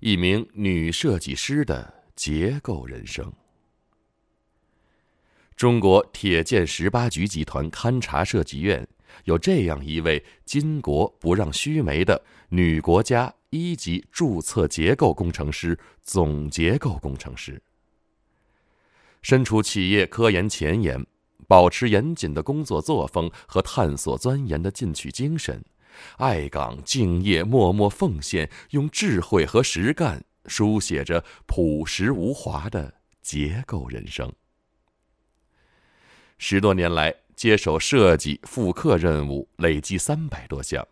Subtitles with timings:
[0.00, 3.32] 一名女设计师的结构人生。
[5.56, 8.86] 中国铁建十八局集团勘察设计院
[9.24, 17.60] 有这样一位“巾帼不让须眉”的女国家一级注册结构工程师、总结构工程师。
[19.20, 21.04] 身处企业科研前沿，
[21.48, 25.64] 保持严谨的工作作风和探索钻研的进取精神，
[26.16, 34.32] 爱岗敬业、默默奉献，用智慧和实干书写着朴实无华的结构人生。
[36.38, 40.86] 十多年来，接手设计、复刻任务累计三百多项。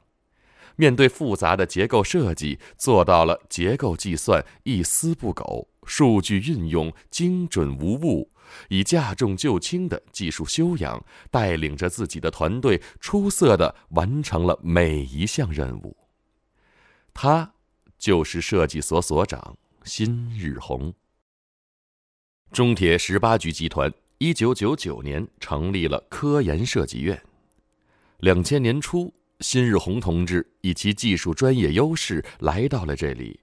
[0.74, 8.30] 面对复杂的结构设计，做到了结构计算一丝不苟，数据运用精准无误，
[8.68, 15.96] 以驾重就轻的技术修养，带领着自己的团队，出色的完成了每一项任务。
[17.12, 17.54] 他
[17.98, 20.92] 就是设计所所长辛日红。
[22.52, 23.92] 中铁十八局集团。
[24.18, 27.22] 一九九九年成立了科研设计院。
[28.20, 33.38] 两千年初，辛日红同志以其技术专业优势来到了这里，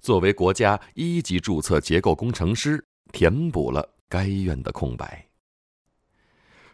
[0.00, 5.28] 作为国家一级注册结构工程师，填补了该院的空白。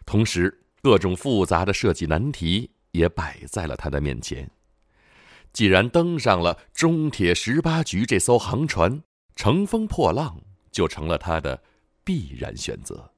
[0.05, 4.47] 同时，各种复杂的设计难题也摆在了他的面前。
[5.51, 9.01] 既然登上了中铁十八局这艘航船，
[9.35, 10.39] 乘风破浪
[10.71, 11.59] 就成了他的
[12.03, 13.11] 必然选择。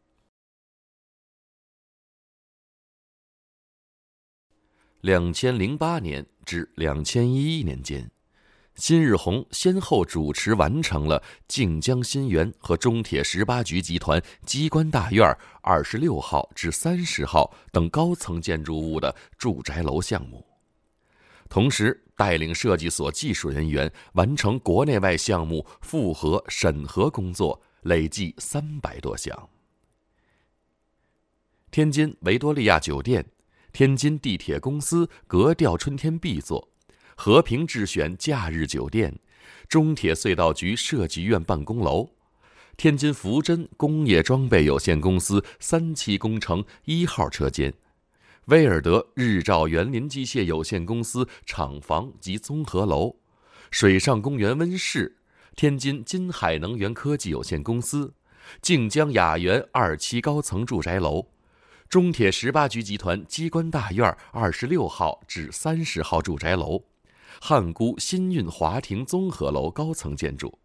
[5.01, 8.09] 两千零八年至两千一一年间，
[8.75, 20.45] 辛日红先后主持完成了靖江新园和中铁十八局集团机关大院二十六号至三十号等高层建筑物的住宅楼项目，
[21.47, 29.49] 同时带领设计所技术人员完成国内外项目复核审核工作，累计三百多项。
[31.69, 33.25] 天津维多利亚酒店。
[33.71, 36.69] 天津地铁公司格调春天 B 座，
[37.15, 39.19] 和平智选假日酒店，
[39.67, 42.09] 中铁隧道局设计院办公楼，
[42.75, 47.73] 天津福臻工业装备有限公司三期工程一号车间，
[48.45, 53.15] 威尔德日照园林机械有限公司厂房及综合楼，
[53.71, 55.17] 水上公园温室，
[55.55, 58.13] 天津金海能源科技有限公司，
[58.61, 61.29] 靖江雅园二期高层住宅楼。
[61.87, 66.83] 中铁十八局集团机关大院二十六号至三十号住宅楼，
[67.41, 70.57] 汉沽新运华庭综合楼高层建筑，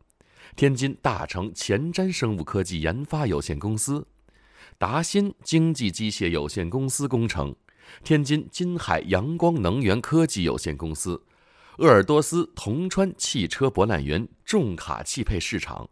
[0.57, 4.07] 天津大成前瞻生物科技研发有限公司，
[4.79, 7.55] 达新经济机械有限公司工程，
[8.05, 11.23] 天津金海阳光能源科技有限公司，
[11.79, 15.89] 鄂尔多斯铜川汽车博览园重卡汽配市场，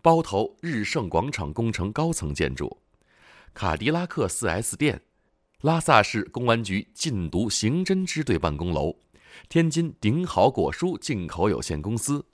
[0.00, 2.78] 包头日盛广场工程高层建筑。
[3.54, 5.02] 卡迪拉克 4S 店，
[5.60, 8.96] 拉萨市公安局禁毒刑侦支队办公楼，
[9.48, 12.26] 天津顶好果蔬进口有限公司，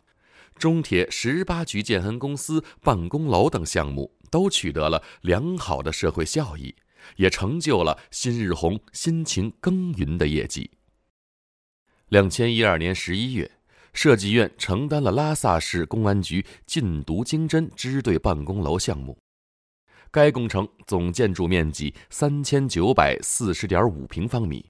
[0.57, 6.75] 中铁十八局建恩公司办公楼等项目都取得了良好的社会效益，
[7.17, 10.71] 也成就了新日红辛勤耕耘的业绩。
[12.09, 13.51] 两千一二年十一月，
[13.93, 19.19] 设计院承担了拉萨市公安局禁毒经侦支队办公楼项目。
[20.11, 24.65] 该工程总建筑面积三千九百四十点五平方米，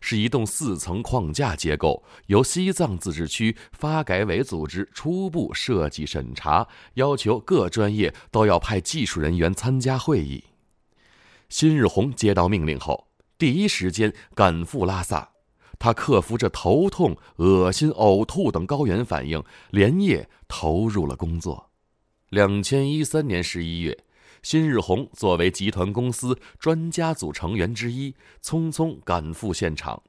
[0.00, 10.44] 是一栋四层框架结构，由西藏自治区发改委组织初步设计审查，要求各专业都要派技术人员参加会议。
[11.48, 15.30] 辛日红接到命令后，第一时间赶赴拉萨，
[15.78, 21.70] 他克服着头痛、恶心、呕吐等高原反应，连夜投入了工作。
[22.30, 23.98] 两千一三年十一月。
[24.42, 30.02] 辛日红作为集团公司专家组成员之一，匆匆赶赴现场，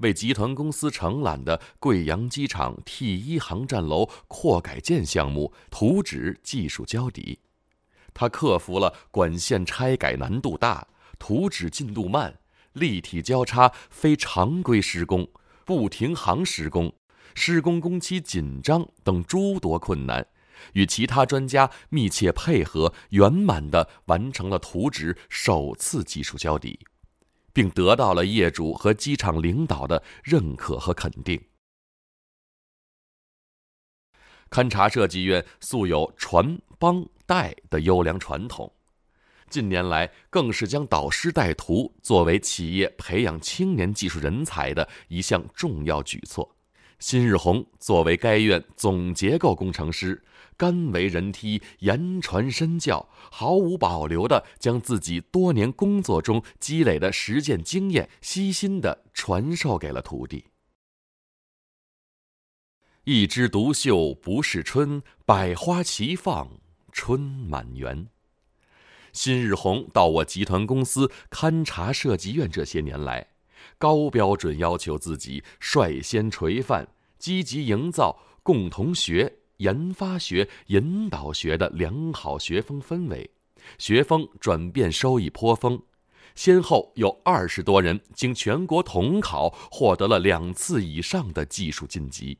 [0.00, 7.38] 为集团公司承揽的贵阳机场 T 一航站楼扩改建项目图纸技术交底。
[8.14, 10.88] 他克服了管线拆改难度大、
[11.18, 12.38] 图纸进度慢、
[12.72, 15.28] 立体交叉非常规施工、
[15.66, 16.92] 不停航施工、
[17.34, 20.26] 施工工期紧张等诸多困难。
[20.72, 26.78] 与其他专家密切配合，圆满地完成了图纸首次技术交底，
[27.52, 31.40] 并得到了业主和机场领导的认可和肯定。
[34.48, 38.72] 勘察设计院素有传帮带的优良传统，
[39.50, 46.56] 近年来更是将导师带徒作为企业培养青年技术人才的一项重要举措。
[47.00, 50.24] 辛日红作为该院总结构工程师，
[50.56, 60.46] 甘为人梯，言传身教，毫无保留地将自己多年工作中积累的实践经验，悉心地传授给了徒弟。
[63.04, 66.50] 一枝独秀不是春，百花齐放
[66.90, 68.08] 春满园。
[69.12, 73.28] 辛日红到我集团公司勘察设计院这些年来。
[73.78, 76.88] 高标准要求自己，率先垂范，
[77.18, 83.30] 积极营造共同学、研发学、引导学的良好学风氛围，
[83.78, 85.82] 学风转变收益颇丰，
[86.34, 92.38] 先后有二十多人经全国统考获得了两次以上的技术晋级。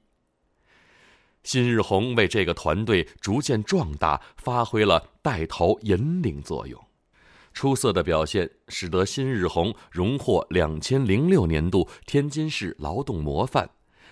[1.43, 6.83] 辛日红为这个团队逐渐壮大发挥了带头引领作用。
[7.55, 13.71] 出色的表现使得辛日红荣获两千零六年度天津市劳动模范，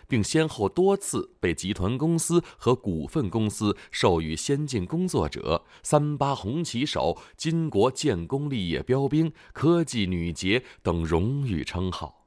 [0.09, 12.27] 并先后多次被集团公司和股份公司授予先进工作者、三八红旗手、巾帼建功立业标兵、科技女杰等荣誉称号。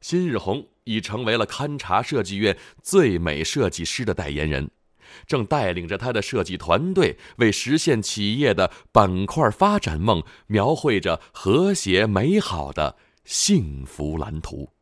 [0.00, 4.70] 辛日红已成为了勘察设计院最美设计师的代言人。
[5.26, 14.75] 正带领着他的设计团队，为实现企业的板块发展梦，描绘着和谐美好的幸福蓝图。